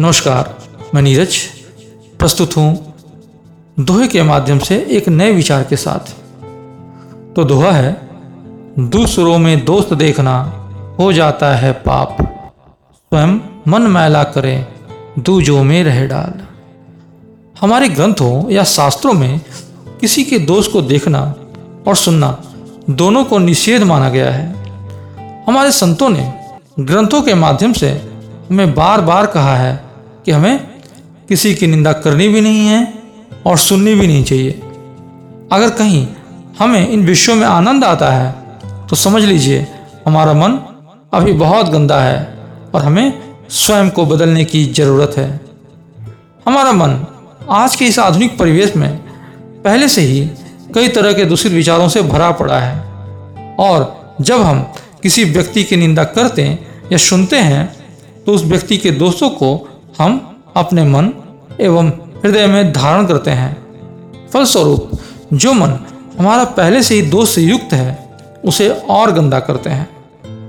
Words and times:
नमस्कार, 0.00 0.58
मैं 0.94 1.02
नीरज, 1.02 1.36
प्रस्तुत 2.18 2.56
हूँ 2.56 2.94
दोहे 3.80 4.08
के 4.08 4.22
माध्यम 4.22 4.58
से 4.58 4.86
एक 4.90 5.08
नए 5.08 5.32
विचार 5.32 5.64
के 5.64 5.76
साथ। 5.76 5.98
तो 7.36 7.44
दोहा 7.44 7.72
है, 7.72 8.10
दूसरों 8.78 9.38
में 9.38 9.64
दोस्त 9.64 9.94
देखना 9.94 10.40
हो 11.00 11.12
जाता 11.12 11.54
है 11.54 11.72
पाप। 11.72 12.16
स्वयं 12.96 13.40
मन 13.68 13.82
मैला 13.82 14.24
करें, 14.24 14.66
दूजों 15.18 15.64
में 15.64 15.84
रह 15.84 16.06
डाल। 16.06 16.40
हमारे 17.60 17.88
ग्रंथों 17.88 18.50
या 18.50 18.64
शास्त्रों 18.64 19.12
में 19.12 19.40
किसी 20.00 20.24
के 20.24 20.38
दोस्त 20.38 20.72
को 20.72 20.82
देखना 20.82 21.34
और 21.88 21.96
सुनना 21.96 22.44
दोनों 22.90 23.24
को 23.24 23.38
निषेध 23.38 23.82
माना 23.82 24.08
गया 24.08 24.30
है। 24.30 24.54
हमारे 25.48 25.72
संतों 25.72 26.08
ने 26.08 26.32
ग्रंथों 26.80 27.22
के 27.22 27.34
माध्यम 27.34 27.72
से 27.72 27.90
हमें 28.50 28.74
बार 28.74 29.00
बार 29.00 29.26
कहा 29.26 29.56
है 29.56 29.89
कि 30.24 30.32
हमें 30.32 30.58
किसी 31.28 31.54
की 31.54 31.66
निंदा 31.66 31.92
करनी 31.92 32.28
भी 32.28 32.40
नहीं 32.40 32.66
है 32.66 32.94
और 33.46 33.58
सुननी 33.58 33.94
भी 33.94 34.06
नहीं 34.06 34.24
चाहिए। 34.24 34.50
अगर 35.52 35.70
कहीं 35.70 36.06
हमें 36.58 36.88
इन 36.88 37.06
विषयों 37.06 37.36
में 37.36 37.46
आनंद 37.46 37.84
आता 37.84 38.10
है 38.10 38.32
तो 38.88 38.96
समझ 38.96 39.24
लीजिए 39.24 39.66
हमारा 40.06 40.32
मन 40.32 40.58
अभी 41.14 41.32
बहुत 41.32 41.68
गंदा 41.68 42.00
है 42.00 42.38
और 42.74 42.82
हमें 42.82 43.22
स्वयं 43.50 43.90
को 43.90 44.06
बदलने 44.06 44.44
की 44.44 44.64
ज़रूरत 44.64 45.14
है। 45.16 45.40
हमारा 46.46 46.72
मन 46.72 47.06
आज 47.50 47.76
के 47.76 47.84
इस 47.84 47.98
आधुनिक 47.98 48.38
परिवेश 48.38 48.76
में 48.76 48.98
पहले 49.62 49.88
से 49.88 50.00
ही 50.00 50.30
कई 50.74 50.88
तरह 50.88 51.12
के 51.12 51.24
दूषित 51.24 51.52
विचारों 51.52 51.88
से 51.88 52.02
भरा 52.02 52.30
पड़ा 52.30 52.58
है 52.60 52.80
और 53.56 54.14
जब 54.20 54.42
हम 54.42 54.62
किसी 55.02 55.24
व्यक्ति 55.24 55.64
की 55.64 55.76
निंदा 55.76 56.04
करते 56.04 56.58
या 56.92 56.98
सुनते 56.98 57.36
हैं 57.36 57.64
तो 58.26 58.32
उस 58.32 58.44
व्यक्ति 58.44 58.76
के 58.76 58.90
दोस्तों 58.90 59.30
को 59.30 59.69
हम 60.00 60.42
अपने 60.56 60.84
मन 60.84 61.10
एवं 61.60 61.88
हृदय 61.88 62.46
में 62.46 62.72
धारण 62.72 63.06
करते 63.06 63.30
हैं। 63.30 63.66
फलस्वरूप, 64.30 64.90
जो 65.32 65.52
मन 65.52 65.68
हमारा 66.18 66.44
पहले 66.44 66.82
से 66.82 66.94
ही 66.94 67.02
दोष 67.02 67.34
से 67.34 67.42
युक्त 67.42 67.72
है, 67.72 68.16
उसे 68.44 68.68
और 68.68 69.12
गंदा 69.12 69.40
करते 69.40 69.70
हैं। 69.70 69.90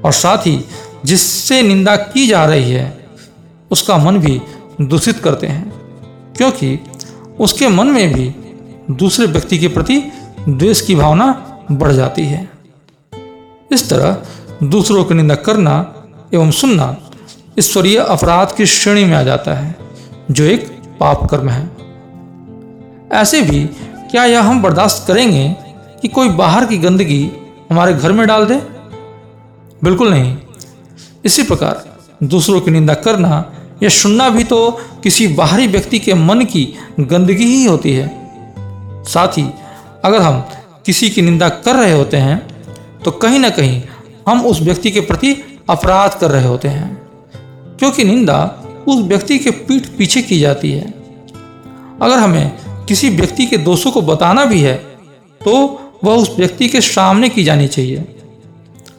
और 0.00 0.12
साथ 0.12 0.38
ही 0.38 0.64
जिससे 1.04 1.62
निंदा 1.62 1.96
की 1.96 2.26
जा 2.26 2.44
रही 2.44 2.70
है, 2.70 3.06
उसका 3.70 3.98
मन 3.98 4.18
भी 4.18 4.42
दूषित 4.80 5.18
करते 5.18 5.46
हैं। 5.46 5.72
क्योंकि 6.36 6.80
उसके 7.40 7.68
मन 7.68 7.86
में 7.86 8.12
भी 8.12 8.34
दूसरे 8.94 9.26
व्यक्ति 9.26 9.58
के 9.58 9.68
प्रति 9.68 10.12
द्वेष 10.48 10.80
की 10.80 10.94
भावना 10.94 11.58
बढ़ 11.72 11.92
जाती 11.92 12.26
है। 12.26 12.50
इस 13.72 13.90
तरह 13.90 14.22
दूसरों 14.62 15.04
की 15.04 15.14
निंदा 15.14 15.34
करना 15.34 15.94
एवं 16.34 16.50
सुनना 16.50 16.96
ईश्वरीय 17.58 17.96
अपराध 17.98 18.52
की 18.56 18.66
श्रेणी 18.66 19.04
में 19.04 19.16
आ 19.16 19.22
जाता 19.22 19.54
है, 19.54 19.74
जो 20.30 20.44
एक 20.44 20.68
पाप 21.00 21.26
कर्म 21.30 21.48
है। 21.48 21.70
ऐसे 23.12 23.40
भी 23.42 23.64
क्या 24.10 24.24
यह 24.24 24.42
हम 24.42 24.62
बर्दाश्त 24.62 25.06
करेंगे 25.08 25.48
कि 26.02 26.08
कोई 26.08 26.28
बाहर 26.28 26.64
की 26.64 26.78
गंदगी 26.78 27.30
हमारे 27.70 27.94
घर 27.94 28.12
में 28.12 28.26
डाल 28.26 28.46
दे? 28.46 28.56
बिल्कुल 29.84 30.10
नहीं। 30.10 30.36
इसी 31.24 31.42
प्रकार 31.42 31.84
दूसरों 32.22 32.60
की 32.60 32.70
निंदा 32.70 32.94
करना 32.94 33.52
या 33.82 33.88
सुनना 33.88 34.28
भी 34.28 34.44
तो 34.44 34.70
किसी 35.02 35.26
बाहरी 35.28 35.66
व्यक्ति 35.66 35.98
के 35.98 36.14
मन 36.14 36.44
की 36.44 36.66
गंदगी 37.00 37.44
ही 37.44 37.64
होती 37.64 37.92
है। 37.92 38.08
साथ 39.04 39.38
ही 39.38 39.48
अगर 40.04 40.22
हम 40.22 40.40
किसी 40.86 41.10
की 41.10 41.22
निंदा 41.22 41.48
कर 41.48 41.76
रहे 41.76 41.92
होते 41.92 42.16
हैं 42.16 42.38
तो 43.04 43.10
कहीं 43.10 43.38
ना 43.38 43.50
कहीं 43.50 43.82
हम 44.28 44.44
उस 44.46 44.60
व्यक्ति 44.60 44.90
के 44.90 45.00
प्रति 45.00 45.34
अपराध 45.70 46.14
कर 46.14 46.30
रहे 46.30 46.46
होते 46.48 46.68
हैं। 46.68 47.05
क्योंकि 47.78 48.04
निंदा 48.04 48.38
उस 48.88 49.04
व्यक्ति 49.04 49.38
के 49.38 49.50
पीठ 49.50 49.86
पीछे 49.98 50.22
की 50.22 50.38
जाती 50.40 50.72
है। 50.72 50.94
अगर 52.02 52.18
हमें 52.18 52.56
किसी 52.88 53.08
व्यक्ति 53.10 53.46
के 53.46 53.56
दोषों 53.58 53.90
को 53.90 54.02
बताना 54.02 54.44
भी 54.44 54.60
है 54.60 54.74
तो 55.40 55.56
वह 56.04 56.14
उस 56.14 56.30
व्यक्ति 56.38 56.68
के 56.68 56.80
सामने 56.80 57.28
की 57.28 57.44
जानी 57.44 57.68
चाहिए। 57.68 57.98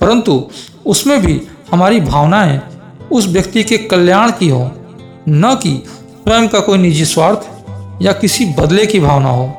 परंतु 0.00 0.50
उसमें 0.86 1.20
भी 1.20 1.40
हमारी 1.72 2.00
भावनाएँ 2.00 2.60
उस 3.12 3.26
व्यक्ति 3.26 3.62
के 3.64 3.78
कल्याण 3.78 4.30
की 4.30 4.48
हो, 4.48 4.72
न 5.28 5.58
कि 5.62 5.82
स्वयं 5.86 6.48
का 6.48 6.60
कोई 6.60 6.78
निजी 6.78 7.04
स्वार्थ 7.04 7.48
या 8.02 8.12
किसी 8.12 8.44
बदले 8.44 8.86
की 8.86 9.00
भावना 9.00 9.30
हो। 9.30 9.52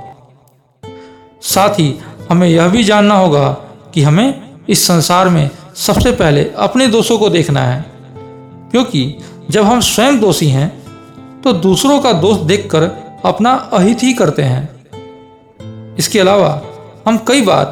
साथ 1.42 1.70
ही 1.70 1.94
हमें 2.30 2.48
यह 2.50 2.68
भी 2.68 2.84
जानना 2.84 3.16
होगा 3.16 3.50
कि 3.94 4.02
हमें 4.02 4.50
इस 4.70 4.88
संसार 4.88 5.30
में 5.30 5.50
सबसे 5.76 6.12
पहले 6.12 6.44
अपने 6.58 6.88
दोषों 6.88 7.18
को 7.20 7.30
देखना 7.30 7.62
है। 7.62 7.86
क्योंकि 8.72 9.18
जब 9.52 9.64
हम 9.64 9.80
स्वयं 9.80 10.20
दोषी 10.20 10.48
हैं 10.48 10.70
तो 11.42 11.54
दूसरों 11.54 12.00
का 12.00 12.14
दोष 12.14 12.38
देखकर 12.38 12.84
अपना 13.26 13.54
अहित 13.74 14.04
ही 14.04 14.14
करते 14.14 14.42
हैं। 14.42 15.96
इसके 15.96 16.20
अलावा 16.20 16.62
हम 17.08 17.18
कई 17.18 17.42
बार 17.42 17.66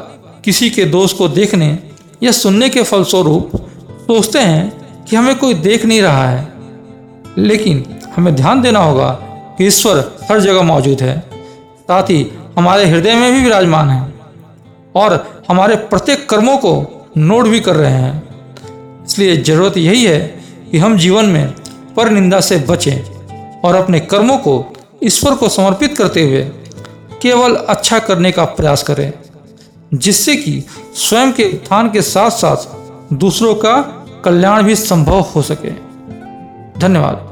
किसी 0.44 0.70
के 0.70 0.84
दोष 0.84 1.12
को 1.12 1.28
देखने 1.28 1.78
या 2.22 2.32
सुनने 2.32 2.68
के 2.68 2.82
फलस्वरूप 2.82 3.50
सोचते 4.00 4.38
हैं 4.38 5.04
कि 5.04 5.16
हमें 5.16 5.38
कोई 5.38 5.54
देख 5.54 5.84
नहीं 5.86 6.02
रहा 6.02 6.28
है। 6.28 6.52
लेकिन 7.38 7.84
हमें 8.16 8.34
ध्यान 8.34 8.62
देना 8.62 8.80
होगा 8.80 9.10
कि 9.58 9.66
ईश्वर 9.66 10.18
हर 10.30 10.40
जगह 10.40 10.62
मौजूद 10.62 11.02
है। 11.02 11.18
साथ 11.80 12.02
ही 12.02 12.32
हमारे 12.58 12.86
हृदय 12.86 13.14
में 13.14 13.32
भी 13.32 13.42
विराजमान 13.42 13.90
है 13.90 14.14
और 14.94 15.42
हमारे 15.48 15.76
प्रत्येक 15.76 16.28
कर्मों 16.28 16.56
को 16.58 17.06
नोट 17.16 17.46
भी 17.46 17.60
कर 17.60 17.76
रहे 17.76 17.92
हैं। 17.92 19.04
इसलिए 19.04 19.36
ज़रूरत 19.36 19.76
यही 19.76 20.04
है 20.04 20.37
कि 20.70 20.78
हम 20.78 20.96
जीवन 20.98 21.26
में 21.26 21.54
पर 21.96 22.10
निंदा 22.10 22.40
से 22.40 22.56
बचें 22.58 23.60
और 23.60 23.74
अपने 23.74 24.00
कर्मों 24.00 24.38
को 24.38 24.72
ईश्वर 25.04 25.34
को 25.34 25.48
समर्पित 25.48 25.96
करते 25.98 26.22
हुए 26.22 26.42
केवल 27.22 27.54
अच्छा 27.54 27.98
करने 27.98 28.32
का 28.32 28.44
प्रयास 28.44 28.82
करें, 28.82 29.12
जिससे 29.94 30.36
कि 30.36 30.62
स्वयं 30.94 31.32
के 31.32 31.44
उत्थान 31.44 31.90
के 31.90 32.02
साथ 32.02 32.30
साथ 32.30 33.14
दूसरों 33.14 33.54
का 33.54 33.80
कल्याण 34.24 34.62
भी 34.62 34.76
संभव 34.76 35.20
हो 35.20 35.42
सके। 35.42 35.70
धन्यवाद। 36.80 37.27